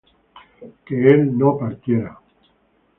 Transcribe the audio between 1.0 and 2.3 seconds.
él no partiera